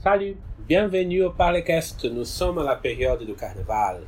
[0.00, 0.36] Salut,
[0.68, 2.04] bienvenue au Parlecast.
[2.04, 4.06] Nous sommes à la période du carnaval.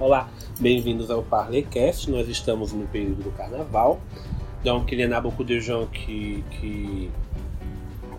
[0.00, 0.26] Olá,
[0.58, 2.08] bem-vindos ao Parlecast.
[2.08, 4.00] Nós estamos no período do carnaval.
[4.64, 7.10] Donc, il y en a beaucoup de gens qui, qui,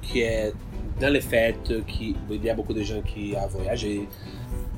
[0.04, 0.54] qui est
[1.02, 4.08] dans les fêtes, qui, il y a beaucoup de gens qui a voyagé.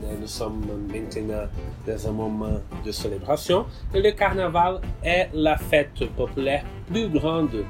[0.02, 1.48] Nous sommes maintenant
[1.88, 3.66] dans un moment de célébration.
[3.94, 7.64] Et le carnaval est la fête populaire plus grande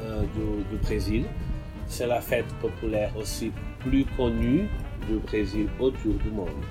[0.00, 1.24] euh, du, du Brésil.
[1.86, 4.68] C'est la fête populaire aussi plus connue
[5.08, 6.66] do Brasil autour do mundo.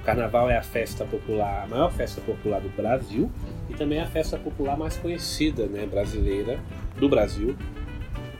[0.00, 3.30] O carnaval é a festa popular, a maior festa popular do Brasil
[3.68, 6.58] e também a festa popular mais conhecida, né, brasileira
[6.98, 7.56] do Brasil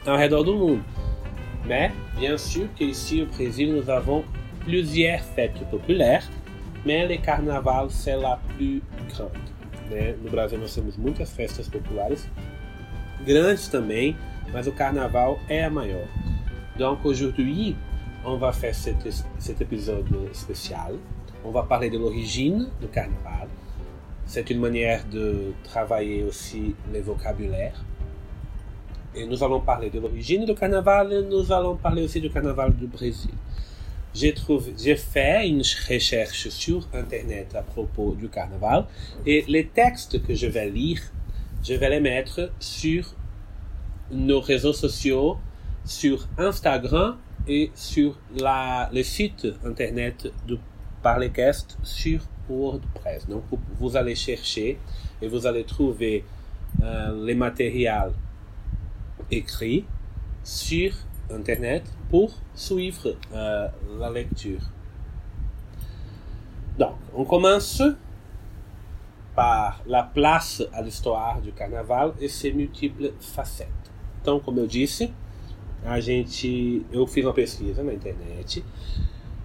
[0.05, 0.83] ao redor do mundo.
[1.65, 4.23] Mais bien sûr ici au Brésil nous avons
[4.67, 6.29] plusieurs fêtes populaires,
[6.85, 9.31] mais le carnaval c'est la plus grande.
[9.89, 10.13] Né?
[10.21, 12.27] No Brasil nós temos muitas festas populares,
[13.25, 14.15] grandes também,
[14.51, 16.05] mas o carnaval é a maior.
[16.77, 17.77] Donc aujourd'hui,
[18.25, 18.97] on va faire cet,
[19.39, 20.95] cet épisode spécial.
[21.45, 23.47] On va parler de l'origine du carnaval.
[24.25, 27.81] C'est une manière de travailler aussi le vocabulaire.
[29.15, 32.75] Et nous allons parler de l'origine du carnaval et nous allons parler aussi du carnaval
[32.75, 33.31] du Brésil.
[34.13, 38.85] J'ai trouvé, j'ai fait une recherche sur internet à propos du carnaval
[39.25, 40.99] et les textes que je vais lire,
[41.63, 43.15] je vais les mettre sur
[44.11, 45.37] nos réseaux sociaux,
[45.85, 50.57] sur Instagram et sur la, le site internet de
[51.03, 53.27] Parlecast sur WordPress.
[53.27, 53.43] Donc
[53.79, 54.79] vous allez chercher
[55.21, 56.23] et vous allez trouver
[56.81, 58.13] euh, les matériels
[59.31, 59.85] écrits
[60.43, 60.93] sur
[61.29, 63.67] internet pour suivre euh,
[63.99, 64.61] la lecture.
[66.77, 67.81] Donc on commence
[69.35, 73.71] par la place à l'histoire du carnaval e ses multiples facettes.
[74.21, 75.13] Então, como eu disse,
[75.85, 78.63] a gente, eu fiz uma pesquisa na internet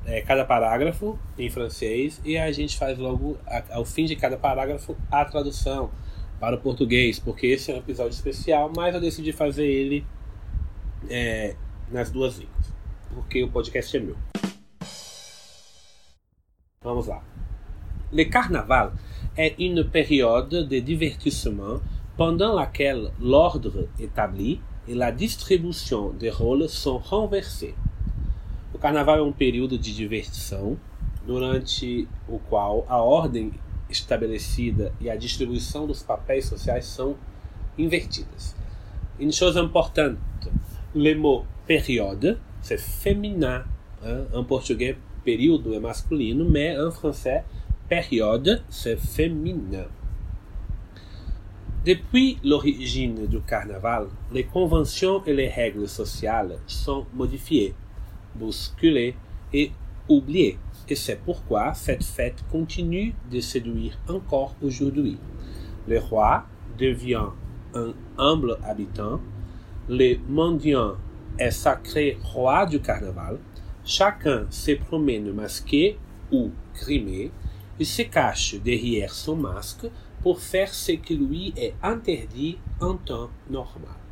[0.07, 3.39] é, cada parágrafo em francês e a gente faz logo,
[3.71, 5.91] ao fim de cada parágrafo, a tradução
[6.41, 10.05] para o português, porque esse é um episódio especial, mas eu decidi fazer ele
[11.09, 11.57] é,
[11.91, 12.73] nas duas línguas,
[13.15, 14.17] porque o podcast é meu.
[16.83, 17.23] Vamos lá.
[18.13, 18.93] Le carnaval
[19.37, 21.81] est une période de divertissement
[22.17, 27.75] pendant laquelle l'ordre établi et la distribution des rôles sont renversés.
[28.73, 30.79] O carnaval é um período de diversão
[31.27, 33.53] durante o qual a ordem
[33.95, 37.17] estabelecida e a distribuição dos papéis sociais são
[37.79, 38.55] invertidas.
[39.19, 40.19] Une chose importante,
[40.95, 43.65] le mot période, c'est féminin.
[44.03, 44.27] Hein?
[44.33, 44.45] En
[45.25, 47.45] período é masculino, mais en français,
[47.89, 49.87] période, c'est féminin.
[51.85, 57.75] Depuis l'origine du carnaval, les conventions et les règles sociales sont modifiées,
[58.35, 59.15] bousculées
[59.53, 59.71] et
[60.09, 60.59] oubliées.
[60.89, 65.19] Et c'est pourquoi cette fête continue de séduire encore aujourd'hui.
[65.89, 66.45] Le roi
[66.79, 67.29] devient
[67.75, 69.21] un humble habitant,
[69.89, 70.97] le mendiant
[71.39, 73.39] est sacré roi du carnaval,
[73.85, 75.99] chacun se promène masqué
[76.31, 77.31] ou grimé,
[77.79, 79.87] il se cache derrière son masque
[80.23, 84.04] pour faire ce qui lui est interdit en temps normal.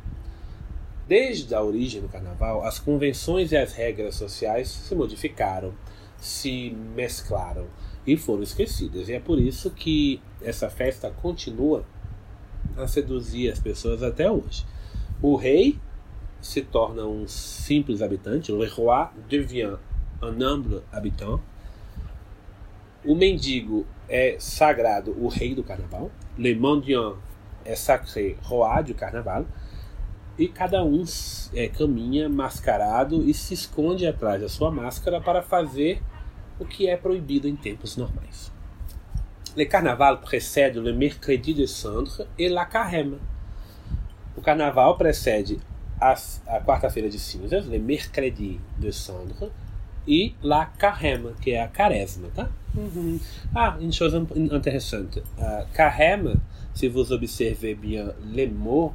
[1.13, 5.71] Desde a origem do carnaval, as convenções e as regras sociais se modificaram,
[6.17, 7.67] se mesclaram
[8.03, 9.07] e foram esquecidas.
[9.07, 11.85] E é por isso que essa festa continua
[12.75, 14.65] a seduzir as pessoas até hoje.
[15.21, 15.77] O rei
[16.41, 19.77] se torna um simples habitante, le roi devient
[20.19, 21.39] un humble habitant.
[23.05, 26.09] O mendigo é sagrado, o rei do carnaval.
[26.35, 27.17] Le mendiant
[27.63, 29.45] é sacré, roi du carnaval.
[30.37, 31.03] E cada um
[31.53, 36.01] é, caminha mascarado e se esconde atrás da sua máscara para fazer
[36.59, 38.51] o que é proibido em tempos normais.
[39.55, 43.19] Le carnaval précède le mercredi de cendre et la carême.
[44.35, 45.59] O carnaval precede
[46.01, 46.15] a,
[46.47, 49.51] a quarta-feira de cinzas, le mercredi de cendre,
[50.07, 52.49] e la carême, que é a quaresma, tá?
[52.75, 53.19] Uhum.
[53.53, 55.19] Ah, une chose intéressante.
[55.37, 56.41] Uh, carême,
[56.73, 58.93] si vous observez bien les mots,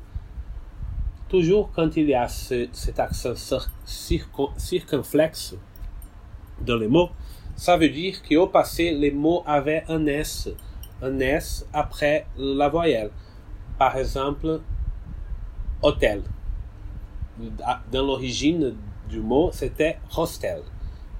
[1.28, 3.34] toujours quand il y a ce, cet accent
[3.84, 5.54] circon, circonflexe
[6.60, 7.10] dans les mots,
[7.56, 10.48] ça veut dire qu'au passé, les mots avaient un S,
[11.02, 13.10] un S après la voyelle.
[13.78, 14.60] Par exemple,
[15.82, 16.22] hôtel.
[17.92, 18.74] Dans l'origine
[19.08, 20.62] du mot, c'était hostel.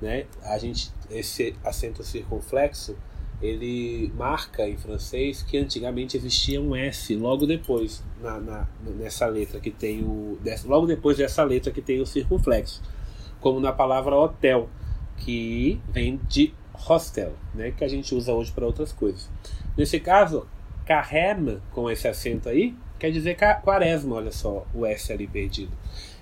[0.00, 0.26] Né?
[0.44, 2.94] A gente, esse acento circunflexo,
[3.40, 9.60] ele marca em francês que antigamente existia um S logo depois, na, na, nessa letra
[9.60, 10.38] que tem o.
[10.64, 12.82] Logo depois dessa letra que tem o circunflexo.
[13.40, 14.68] Como na palavra hotel,
[15.18, 17.70] que vem de hostel, né?
[17.70, 19.30] que a gente usa hoje para outras coisas.
[19.76, 20.46] Nesse caso,
[20.84, 25.72] carrema, com esse acento aí, quer dizer quaresma, olha só, o S ali perdido.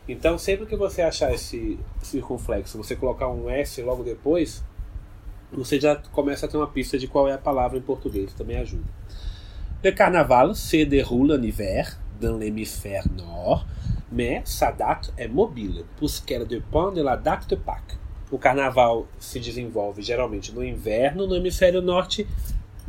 [0.09, 4.63] Então, sempre que você achar esse circunflexo, você colocar um S logo depois,
[5.53, 8.57] você já começa a ter uma pista de qual é a palavra em português, também
[8.59, 8.85] ajuda.
[9.83, 13.67] Le carnaval se déroule en hiver dans l'hémisphère nord,
[14.11, 17.99] mais sa date est mobile, puisqu'elle dépend de la date de Pâques.
[18.31, 22.27] O carnaval se desenvolve geralmente no inverno no hemisfério norte,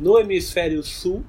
[0.00, 1.22] no hemisfério sul,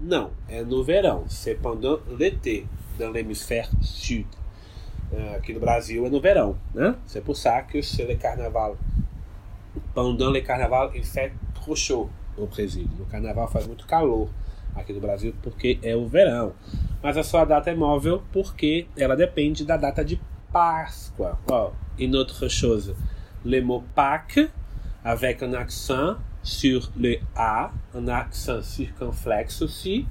[0.00, 1.24] não, é no verão.
[1.28, 2.66] C'est pendant l'été,
[2.98, 4.26] dans l'hémisphère sud.
[5.12, 6.94] Uh, aqui no Brasil é no verão, né?
[7.06, 8.76] C'est pour ça que c'est le carnaval.
[9.94, 12.88] Pendant le carnaval, il fait trop chaud no Brasil.
[12.98, 14.28] No carnaval faz muito calor
[14.74, 16.52] aqui no Brasil porque é o verão.
[17.02, 20.20] Mas a sua data é móvel porque ela depende da data de
[20.52, 21.38] Páscoa.
[21.50, 22.94] Oh, une autre chose,
[23.44, 24.50] le mot Pâques
[25.04, 30.06] avec un accent sur le A, un accent circonflexe aussi.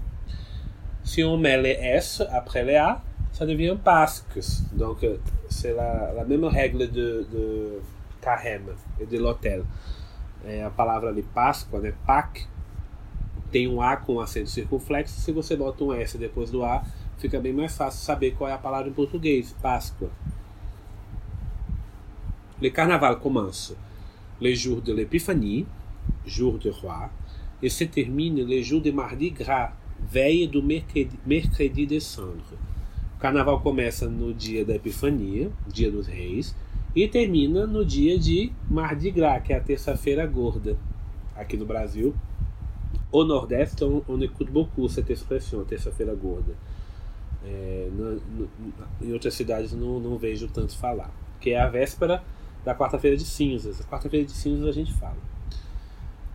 [1.03, 3.01] Si on met le S après le A,
[3.31, 4.39] ça devient Pásques.
[4.73, 5.17] Donc, euh,
[5.49, 7.81] c'est la, la, même règle de, de
[8.25, 9.63] carême e de l'hôtel.
[10.43, 11.93] É a palavra ali, Páscoa, né?
[12.07, 12.47] Pâques,
[13.51, 15.21] tem um A com acento circunflexo.
[15.21, 16.83] Se você bota um S depois do A,
[17.19, 20.09] fica bem mais fácil saber qual é a palavra em português, Páscoa.
[22.59, 23.75] Le carnaval commence
[24.41, 25.67] le jour de l'épiphanie,
[26.25, 27.09] jour de roi,
[27.61, 32.57] et se termine le jour de Mardi Gras, veille do mercredi, mercredi de cendre.
[33.15, 36.55] O carnaval começa no dia da Epifania, dia dos reis,
[36.95, 40.77] e termina no dia de Mardi Gras, que é a terça-feira gorda.
[41.35, 42.15] Aqui no Brasil,
[43.11, 46.55] au Nordeste, on, on écoute beaucoup cette expression, terça-feira gorda.
[47.43, 48.49] É, no, no,
[49.01, 51.11] em outras cidades não, não vejo tanto falar.
[51.41, 52.23] Que é a véspera
[52.63, 53.81] da quarta-feira de cinzas.
[53.81, 55.17] A quarta-feira de cinzas a gente fala.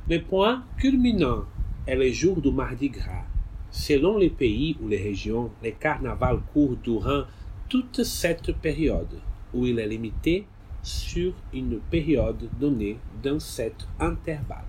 [0.06, 1.46] Le point culminant
[1.86, 3.24] est le jour du Mardi Gras.
[3.70, 7.24] Selon les pays ou les régions, le carnaval court durant
[7.68, 9.20] toute cette période,
[9.52, 10.46] où il est limité
[10.82, 14.64] sur une période donnée dans cet intervalle.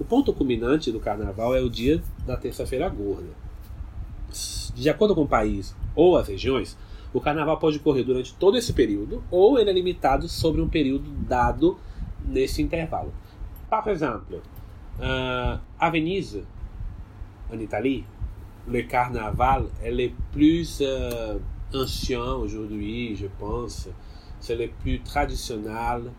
[0.00, 3.28] O ponto culminante do carnaval é o dia da terça-feira gorda.
[4.74, 6.76] De acordo com o país ou as regiões,
[7.12, 11.10] o carnaval pode ocorrer durante todo esse período ou ele é limitado sobre um período
[11.10, 11.78] dado
[12.24, 13.12] nesse intervalo.
[13.68, 14.36] Par exemple,
[14.98, 16.42] uh, à Venise,
[17.52, 18.04] en Italie,
[18.66, 21.38] le carnaval est le plus uh,
[21.74, 23.88] ancien aujourd'hui, je pense.
[24.42, 26.10] C'est le plus traditionnel.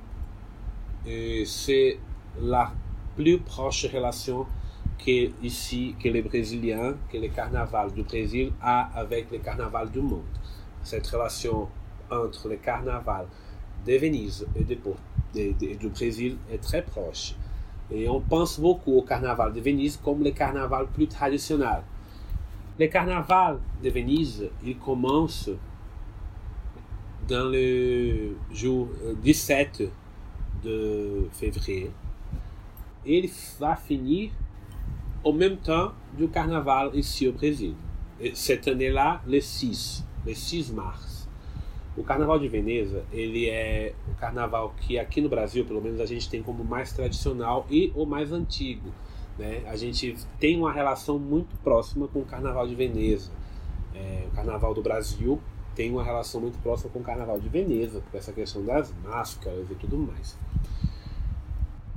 [1.05, 1.99] Et c'est
[2.41, 2.71] la
[3.17, 4.45] plus proche relation
[4.97, 9.99] que ici, que les Brésiliens, que le carnaval du Brésil a avec le carnaval du
[9.99, 10.23] monde.
[10.83, 11.67] Cette relation
[12.09, 13.25] entre le carnaval
[13.85, 17.35] de Venise et, de, du Brésil est très proche.
[17.91, 21.83] Et on pense beaucoup au carnaval de Venise comme le carnaval plus traditionnel.
[22.79, 25.49] Le carnaval de Venise, il commence
[27.27, 28.89] dans le jour
[29.21, 29.89] 17
[30.63, 31.91] de février
[33.05, 34.31] ele vai finir
[35.23, 37.75] au même temps du carnaval ici au Brasil.
[38.33, 41.27] Cette année-là, le 6, le 6 mars.
[41.95, 46.05] O Carnaval de Veneza, ele é o carnaval que aqui no Brasil, pelo menos, a
[46.07, 48.91] gente tem como mais tradicional e o mais antigo.
[49.37, 49.61] Né?
[49.67, 53.29] A gente tem uma relação muito próxima com o Carnaval de Veneza.
[53.93, 55.39] É, o Carnaval do Brasil
[55.75, 59.69] tem uma relação muito próxima com o Carnaval de Veneza, por essa questão das máscaras
[59.69, 60.37] e tudo mais.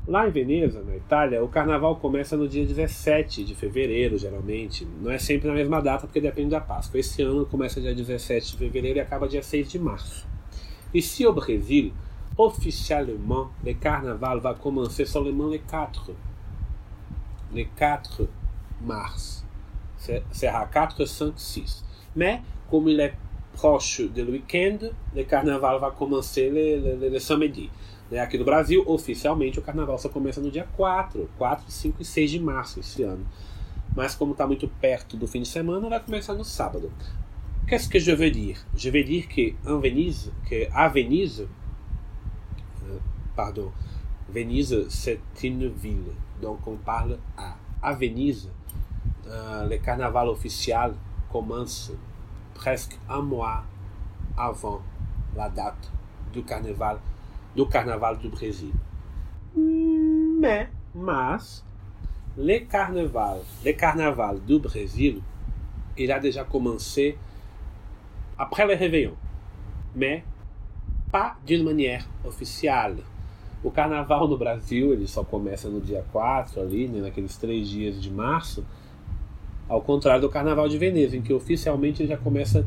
[0.07, 4.87] Lá em Veneza, na Itália, o carnaval começa no dia 17 de fevereiro, geralmente.
[5.03, 7.01] Não é sempre na mesma data, porque depende da Páscoa.
[7.01, 10.25] Esse ano começa dia 17 de fevereiro e acaba dia 6 de março.
[10.95, 11.93] Ici au Brésil,
[12.39, 16.15] officiellement, le carnaval va commencer seulement le 4.
[17.53, 18.29] Le 4
[18.83, 19.45] mars.
[20.31, 21.85] Sera 4, 5, 6.
[22.15, 23.15] Mais, comme il est
[23.57, 24.79] proche du week-end,
[25.15, 27.71] le carnaval va commencer le, le, le samedi.
[28.11, 28.21] Né?
[28.21, 32.31] Aqui no Brasil, oficialmente, o carnaval só começa no dia 4, 4, 5 e 6
[32.31, 33.27] de março esse ano.
[33.97, 36.93] Mas como está muito perto do fim de semana, vai começar no sábado.
[37.67, 41.49] Qu'est-ce que je veux dire Je veux dire que en Venise, que à Venise,
[42.85, 42.99] euh,
[43.35, 43.73] pardon,
[44.29, 47.57] Venise c'est une ville, donc on parle à.
[47.83, 48.51] À Venise,
[49.29, 50.95] euh, le carnaval officiel
[51.31, 51.93] commence
[52.57, 53.63] presque un mois
[54.37, 54.81] avant
[55.37, 55.91] la date
[56.33, 56.99] du carnaval
[57.55, 58.73] do Carnaval do Brasil.
[59.55, 61.65] Mais, mas,
[62.37, 65.23] le carnaval, le carnaval do Brasil,
[65.97, 67.17] il a déjà commencé
[68.39, 69.15] après le réveillon,
[69.95, 70.23] mais
[71.11, 72.99] pas d'une manière officielle.
[73.65, 78.01] O carnaval no Brasil ele só começa no dia 4, ali, né, naqueles três dias
[78.01, 78.65] de março,
[79.69, 82.67] ao contrário do carnaval de Veneza, em que oficialmente ele já começa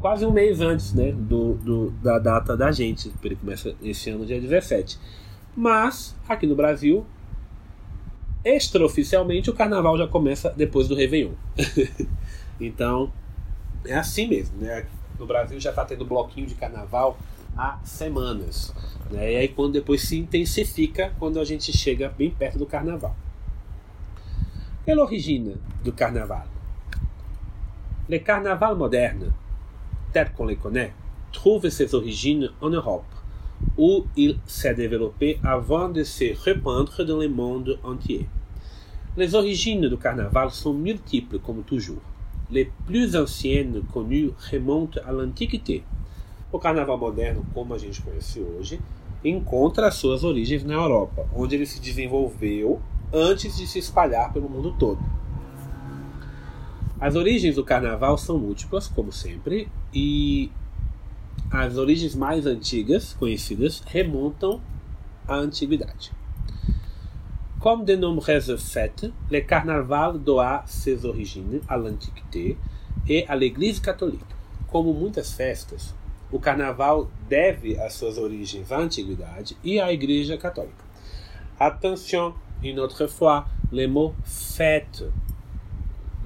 [0.00, 3.12] quase um mês antes né, do, do, da data da gente.
[3.22, 4.98] Ele começa esse ano, dia 17.
[5.56, 7.06] Mas, aqui no Brasil,
[8.44, 11.32] extraoficialmente, o carnaval já começa depois do Réveillon.
[12.60, 13.10] então,
[13.84, 14.58] é assim mesmo.
[14.58, 14.86] Né?
[15.18, 17.18] No Brasil já está tendo bloquinho de carnaval
[17.56, 18.74] há semanas.
[19.10, 19.32] Né?
[19.32, 23.16] E aí, quando depois se intensifica, quando a gente chega bem perto do carnaval.
[24.86, 26.46] É a origem do carnaval?
[28.08, 29.32] Le carnaval moderne
[30.12, 30.92] tel qu'on les connaît,
[31.32, 33.04] trouve ses origines en Europe,
[33.76, 38.28] où il s'est développé avant de se répandre dans le monde entier.
[39.16, 42.00] Les origines du carnaval sont multiples comme toujours.
[42.50, 45.82] Les plus anciennes connues remontent à l'Antiquité.
[46.52, 48.78] O carnaval moderno, como a gente conhece hoje,
[49.24, 52.80] encontra as suas origens na Europa, onde ele se desenvolveu
[53.12, 55.00] antes de se espalhar pelo mundo todo.
[56.98, 60.50] As origens do carnaval são múltiplas, como sempre, e
[61.50, 64.60] as origens mais antigas, conhecidas, remontam
[65.28, 66.12] à antiguidade.
[67.60, 72.56] Comme de nombreuses fêtes, le carnaval doit ses origines à l'Antiquité
[73.08, 74.24] et à l'Église catholique.
[74.68, 75.94] Como muitas festas,
[76.30, 80.84] o carnaval deve as suas origens à antiguidade e à Igreja católica.
[81.58, 85.04] Attention, une autre fois, le mot fête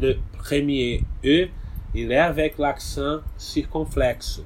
[0.00, 1.48] le premier E,
[1.94, 4.42] il est avec l'accent circonflexe.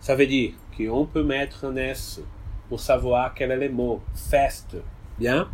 [0.00, 2.20] Ça veut dire qu'on peut mettre un S
[2.68, 4.76] pour savoir quel est le mot feste.
[5.18, 5.48] Bien?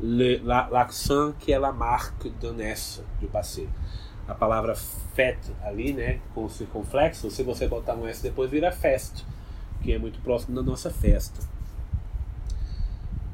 [0.00, 3.68] L'accent la, que é a marque d'un S do passé.
[4.28, 9.24] A palavra fête ali, né, com circunflexo, se você botar um S depois vira fest,
[9.82, 11.40] que é muito próximo da nossa festa.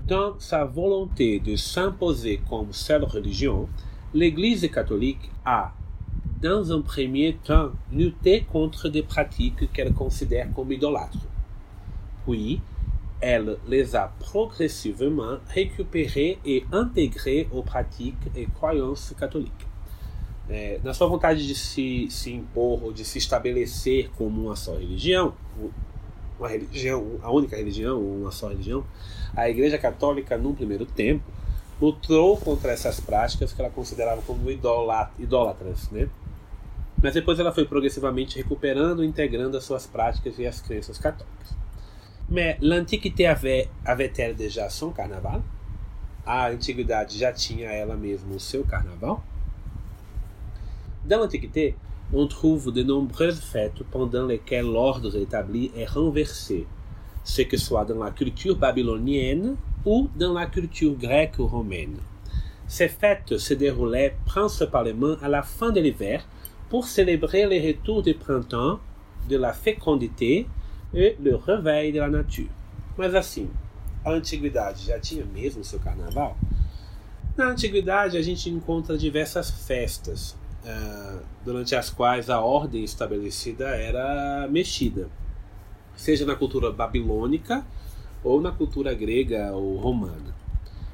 [0.07, 3.69] Dans sa volonté de s'imposer comme seule religion,
[4.13, 5.73] l'Église catholique a,
[6.43, 11.27] dans un premier temps, lutté contre des pratiques qu'elle considère comme idolâtres.
[12.27, 12.61] Puis,
[13.21, 19.67] elle les a progressivement récupérées et intégrées aux pratiques et croyances catholiques.
[20.51, 24.75] É, na sua vontade de se, se ou de se estabelecer como uma só
[26.39, 28.85] uma religião, a única religião, uma só religião,
[29.37, 31.25] a Igreja Católica, num primeiro tempo,
[31.81, 36.09] lutou contra essas práticas que ela considerava como idólatras, né?
[37.03, 41.55] Mas depois ela foi progressivamente recuperando e integrando as suas práticas e as crenças católicas.
[42.29, 45.43] Mais l'Antiquité avait, avait-elle déjà son carnaval?
[46.25, 49.23] A antiguidade já tinha ela mesma o seu carnaval?
[51.05, 51.75] Dans l'Antiquité,
[52.13, 56.67] on trouve de nombreuses fêtes pendant lesquelles l'ordre établi est renversé,
[57.25, 61.97] ce que soit dans la culture babylonienne ou dans la culture grecque ou romaine.
[62.67, 66.27] Ces fêtes se déroulaient principalement à la fin de l'hiver
[66.69, 68.81] pour célébrer le retour du printemps,
[69.29, 70.47] de la fécondité
[70.95, 72.51] e le réveil de la nature.
[72.97, 73.49] Mas assim,
[74.05, 76.37] a antiguidade já tinha mesmo seu carnaval?
[77.37, 80.37] Na antiguidade a gente encontra diversas festas,
[81.45, 85.09] durante as quais a ordem estabelecida era mexida,
[85.95, 87.65] seja na cultura babilônica
[88.23, 90.35] ou na cultura grega ou romana.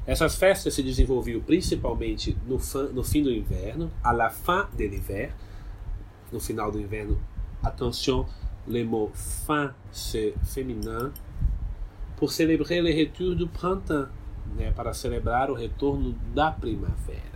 [0.06, 2.58] Essas festas se desenvolviam principalmente no,
[2.92, 5.32] no fim do inverno, à la fin de l'hiver,
[6.32, 7.20] no final do inverno.
[7.62, 8.26] Attention,
[8.66, 11.12] le mot fin c'est féminin,
[12.16, 14.08] pour célébrer le retour du printemps,
[14.56, 17.29] né, para celebrar o retorno da primavera,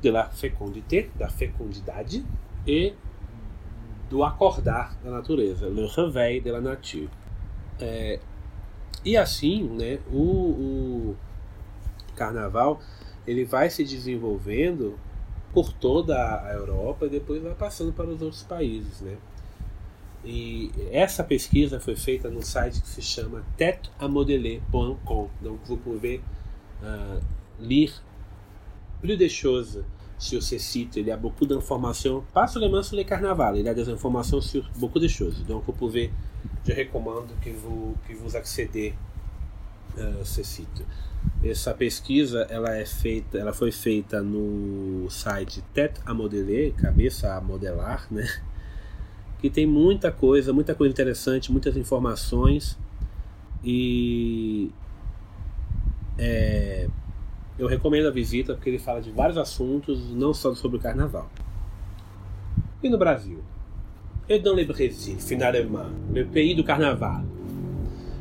[0.00, 2.24] de la fécondité, da fecundidade
[2.66, 2.94] e
[4.08, 7.08] do acordar da natureza, le réveil de la nature.
[7.80, 8.18] É,
[9.04, 11.16] e assim, né, o, o
[12.16, 12.80] carnaval
[13.26, 14.98] ele vai se desenvolvendo
[15.52, 19.16] por toda a Europa e depois vai passando para os outros países, né?
[20.24, 25.28] E essa pesquisa foi feita no site que se chama tetamodeler.com.
[25.40, 26.20] Donc vous pouvez
[26.82, 27.22] uh,
[29.00, 29.84] plus de choses
[30.18, 30.96] sur ce site.
[30.96, 34.40] Il y a beaucoup d'informations, pas seulement sur le carnaval, il y a des informations
[34.40, 35.44] sur beaucoup de choses.
[35.46, 36.10] Donc vous pouvez,
[36.66, 38.94] je recommande que vous, que vous accédez
[39.96, 40.84] a uh, ce site.
[41.42, 47.40] Essa pesquisa ela é feita, ela foi feita no site Tête a Modeler, cabeça a
[47.40, 48.26] modelar, né?
[49.40, 52.76] Que tem muita coisa, muita coisa interessante, muitas informações
[53.64, 54.70] e
[56.18, 56.88] é,
[57.58, 61.28] eu recomendo a visita porque ele fala de vários assuntos, não só sobre o carnaval.
[62.82, 63.42] E no Brasil?
[64.28, 67.24] Et dans le Brésil, finalement, le pays do carnaval.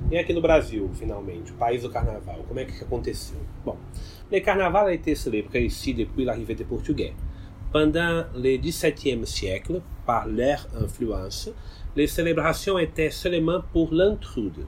[0.09, 3.37] E aqui no Brasil, finalmente, o país do carnaval, como é que aconteceu?
[3.63, 3.75] Bon,
[4.31, 7.13] le carnaval a été célébré ici depuis l'arrivée des Portugais.
[7.73, 11.51] Pendant le XVIIe siècle, par leur influence,
[11.95, 14.65] les célébrations étaient seulement pour l'intrude,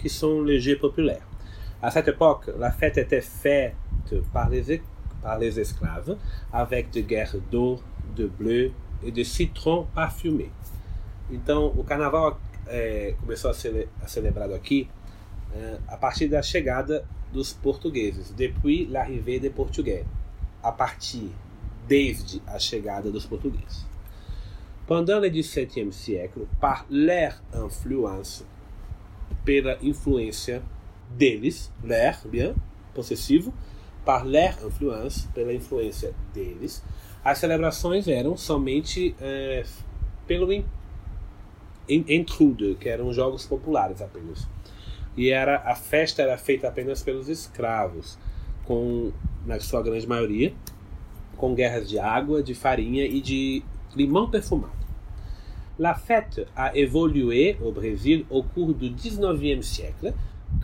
[0.00, 1.26] qui sont les jeux populaires.
[1.82, 3.74] À cette époque, la fête était faite
[4.32, 4.82] par les,
[5.22, 6.16] par les esclaves,
[6.52, 7.80] avec de guerres d'eau,
[8.16, 10.50] de bleu et de citron parfumé.
[11.30, 14.88] Então, o carnaval é, começou a ser a celebrado aqui
[15.54, 20.04] é, a partir da chegada dos portugueses, depuis l'arrivée des portugais,
[20.62, 21.30] a partir
[21.88, 23.86] desde a chegada dos portugueses.
[24.86, 28.44] Pendant le XVIIe siècle, par leur influence,
[29.44, 30.62] pela influência
[31.16, 32.54] deles, leur, bien,
[32.94, 33.52] possessivo,
[34.04, 36.82] par leur influence, pela influência deles,
[37.24, 39.64] as celebrações eram somente é,
[40.26, 40.48] pelo
[41.88, 44.48] Intruder, que eram jogos populares apenas.
[45.16, 48.18] E era a festa era feita apenas pelos escravos,
[48.64, 49.12] com
[49.44, 50.52] na sua grande maioria,
[51.36, 53.62] com guerras de água, de farinha e de
[53.94, 54.80] limão perfumado.
[55.78, 60.14] La fête a évolué au Brésil au cours du 19e siècle,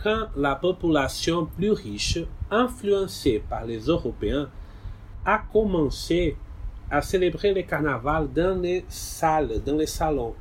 [0.02, 2.18] quand la population plus riche,
[2.50, 4.48] influencée par les Européens,
[5.24, 6.36] a commencé
[6.90, 10.34] à célébrer le carnaval dans les salles, dans les salons,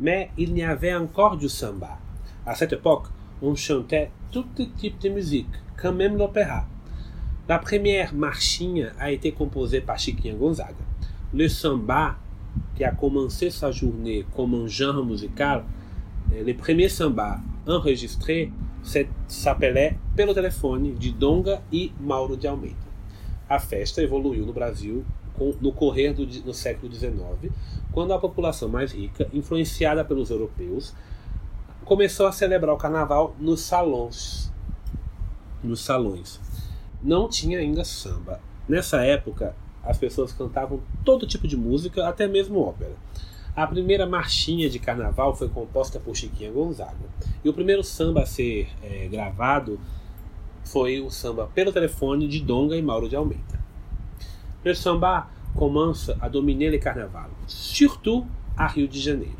[0.00, 1.98] mais il n'y avait encore du samba.
[2.44, 3.06] À cette époque,
[3.40, 6.64] on chantait tout type de musique, comme même l'opéra.
[7.48, 10.74] La première marchinha a été composée par Chiquinha Gonzaga.
[11.32, 12.16] Le samba,
[12.74, 15.64] qui a commencé sa journée comme un genre musical,
[16.32, 18.52] eh, le premier samba enregistré
[19.26, 22.76] s'appelait Pelo Telefone, de Donga e Mauro de Almeida.
[23.48, 25.04] A festa evoluiu no Brasil
[25.60, 27.52] no correr do no século XIX,
[27.90, 30.94] quando a população mais rica, influenciada pelos europeus,
[31.84, 34.52] começou a celebrar o carnaval nos salões.
[35.62, 36.40] Nos salões.
[37.02, 38.40] Não tinha ainda samba.
[38.68, 42.92] Nessa época, as pessoas cantavam todo tipo de música, até mesmo ópera.
[43.56, 47.08] A primeira marchinha de carnaval foi composta por Chiquinha Gonzaga.
[47.44, 49.78] E o primeiro samba a ser é, gravado
[50.64, 53.60] foi o samba pelo telefone de Donga e Mauro de Almeida.
[54.64, 59.36] Le samba commence à dominer le carnaval, surtout à Rio de Janeiro.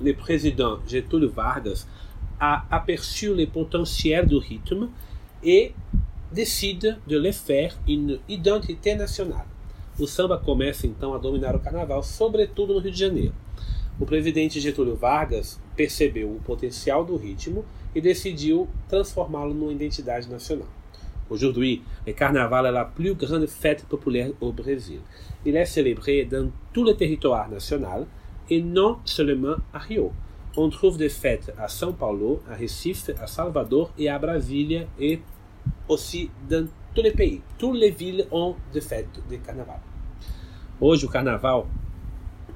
[0.00, 1.88] Le président Getúlio Vargas
[2.38, 4.90] a aperçu le potentiel du rythme
[5.42, 5.74] et
[6.30, 9.46] décide de le faire une identité nationale.
[9.98, 13.34] O samba começa então a dominar o carnaval, sobretudo no Rio de Janeiro.
[13.98, 20.68] O presidente Getúlio Vargas percebeu o potencial do ritmo e decidiu transformá-lo numa identidade nacional.
[21.28, 25.00] Aujourd'hui, le carnaval est la plus grande fête populaire au Brésil.
[25.44, 28.06] Il est célébré dans tout le territoire national
[28.48, 30.12] et non seulement à Rio.
[30.56, 35.18] On trouve des fêtes à São Paulo, à Recife, à Salvador et à Brasília et
[35.88, 37.40] aussi dans tous les pays.
[37.58, 39.80] Toutes les villes ont des fêtes de carnaval.
[40.80, 41.66] Hoje o carnaval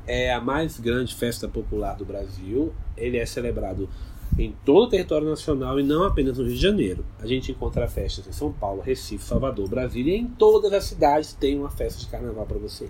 [0.06, 2.72] é a mais grande festa popular do Brasil.
[2.96, 3.88] Ele é celebrado
[4.38, 7.04] em todo o território nacional e não apenas no Rio de Janeiro.
[7.18, 11.32] A gente encontra festas em São Paulo, Recife, Salvador, Brasília e em todas as cidades
[11.32, 12.88] tem uma festa de carnaval para você.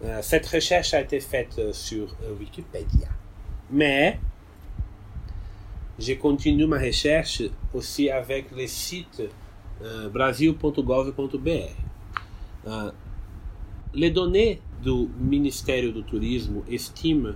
[0.00, 3.10] Uh, cette recherche a été faite sur Wikipédia.
[3.70, 4.18] Mais
[5.98, 9.28] je continue ma recherche aussi avec le site
[9.80, 11.90] uh, brasil.gov.br.
[12.66, 12.92] Uh,
[13.94, 17.34] les données do Ministério do Turismo estiment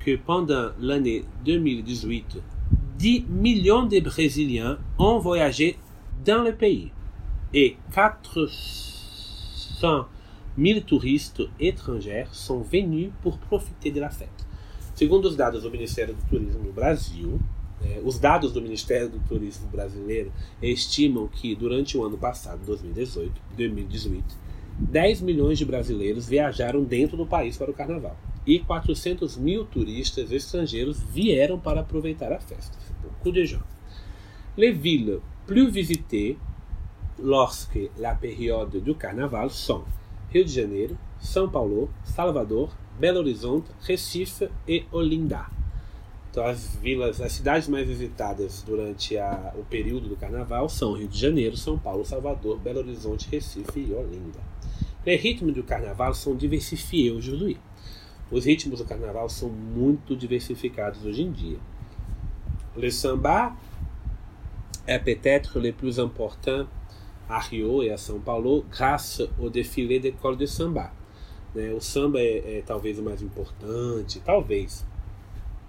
[0.00, 2.42] que pendant l'année 2018,
[2.98, 5.78] 10 millions de Brésiliens ont voyagé
[6.24, 6.90] dans le pays
[7.52, 10.06] et 400
[10.58, 14.30] 000 touristes étrangers sont venus pour profiter de la fête.
[14.94, 17.40] Segundo os dados do Ministério do Turismo no Brasil,
[17.82, 20.30] eh, os dados do Ministério do Turismo brasileiro
[20.62, 24.24] estimam que durante o ano passado, 2018, 2018,
[24.78, 28.16] 10 milhões de brasileiros viajaram dentro do país para o carnaval.
[28.46, 32.76] e 400 mil turistas estrangeiros vieram para aproveitar a festa.
[33.22, 33.62] Coup de gens.
[34.56, 36.36] Les villes plus visitées
[37.18, 39.84] lorsque la période du carnaval sont
[40.30, 45.46] Rio de Janeiro, São Paulo, Salvador, Belo Horizonte, Recife e Olinda.
[46.30, 51.06] Então, as vilas, as cidades mais visitadas durante a, o período do carnaval são Rio
[51.06, 54.53] de Janeiro, São Paulo, Salvador, Belo Horizonte, Recife e Olinda.
[55.06, 57.58] Os ritmos do carnaval são diversifiés aujourd'hui.
[58.30, 61.58] Os ritmos do carnaval são muito diversificados hoje em dia.
[62.74, 63.54] Le samba
[64.86, 66.66] est peut-être le plus important
[67.28, 70.90] à Rio e a São Paulo grâce au défilé d'école de samba.
[71.54, 71.70] Né?
[71.72, 74.86] O samba é, é, talvez o mais importante, talvez,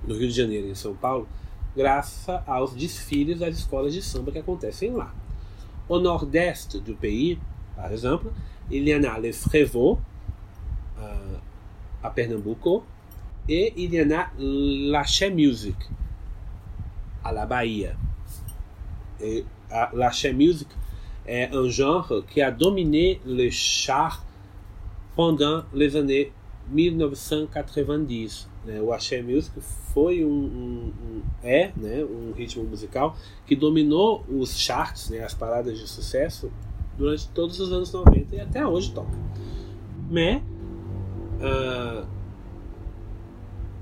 [0.08, 1.28] no Rio de Janeiro e em São Paulo,
[1.76, 5.14] graças aos desfiles das escolas de samba que acontecem lá.
[5.90, 7.38] Au nordeste do pays,
[7.76, 8.34] por exemplo,
[8.72, 10.00] il y en a le Frevo,
[10.98, 11.02] uh,
[12.04, 12.84] à Pernambuco,
[13.48, 15.76] et il y en a l'Aché Music,
[17.24, 17.94] à la Bahia.
[19.22, 19.46] Et
[19.94, 20.68] l'Aché Music
[21.28, 24.24] est un genre qui a dominé le chart
[25.16, 26.32] pendant les années
[26.72, 28.50] 1990.
[28.66, 28.80] Né?
[28.82, 29.54] O Axé Music
[29.94, 35.34] foi um, um, um, é né, um ritmo musical que dominou os charts, né, as
[35.34, 36.52] paradas de sucesso
[36.98, 39.18] durante todos os anos 90 e até hoje toca.
[40.10, 40.42] Mais
[41.40, 42.06] uh,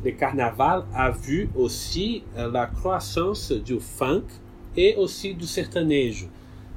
[0.03, 4.25] le carnaval a vu aussi la croissance du funk
[4.75, 6.29] et aussi do sertanejo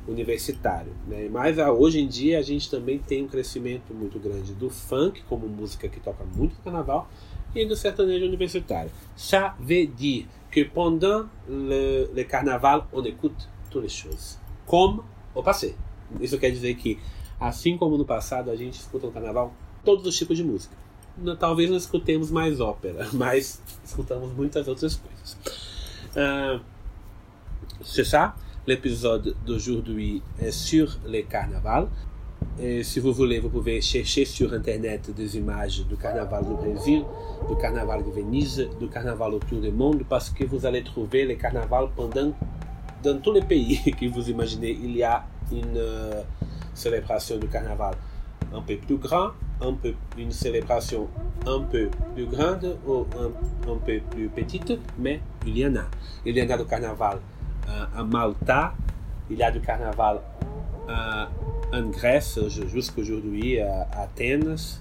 [0.09, 0.92] universitário.
[1.07, 1.29] Né?
[1.31, 5.22] Mas ah, hoje em dia a gente também tem um crescimento muito grande do funk
[5.29, 7.09] como música que toca muito no carnaval
[7.55, 8.90] e do sertanejo universitário.
[9.16, 15.03] Ça veut dire que pendant le, le carnaval on écoute toutes les choses, comme
[15.35, 15.75] au passé.
[16.21, 16.99] Isso quer dizer que,
[17.40, 19.53] assim como no passado a gente escuta no carnaval
[19.85, 20.75] todos os tipos de música.
[21.38, 25.37] Talvez não escutemos mais ópera, mas escutamos muitas outras coisas.
[26.16, 26.61] Uh,
[27.83, 28.35] c'est ça
[28.66, 31.88] l'épisode d'aujourd'hui est sur le carnaval.
[32.59, 37.05] Et si vous voulez, vous pouvez chercher sur Internet des images du carnaval du Brésil,
[37.49, 41.35] du carnaval de Venise, du carnaval autour du monde, parce que vous allez trouver le
[41.35, 42.33] carnaval pendant
[43.03, 44.71] dans tous les pays que vous imaginez.
[44.71, 46.22] Il y a une euh,
[46.74, 47.94] célébration du carnaval
[48.54, 49.30] un peu plus grand,
[49.61, 51.09] un peu, une célébration
[51.46, 53.04] un peu plus grande ou
[53.68, 55.85] un, peu plus petite, mais il y en a.
[56.24, 57.18] Il y en a du carnaval
[57.96, 58.74] à Malta,
[59.28, 60.20] il y a du carnaval
[60.88, 64.80] en Grèce jusqu'aujourd'hui, à Atenas.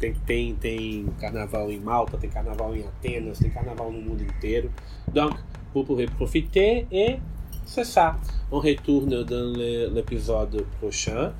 [0.00, 4.70] Tem, tem, tem carnaval em Malta, tem carnaval em Atenas, tem carnaval no mundo inteiro.
[5.12, 5.34] Donc,
[5.74, 7.18] vous pouvez profiter et
[7.64, 8.16] c'est ça.
[8.50, 9.56] On retourne dans
[9.94, 11.32] l'épisode prochain.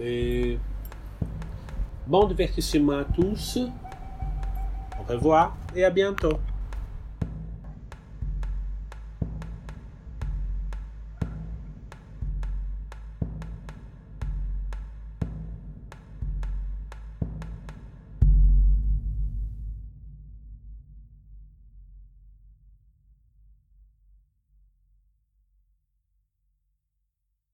[0.00, 0.58] Et
[2.06, 3.58] bon divertissement à tous.
[4.98, 6.38] Au revoir et à bientôt.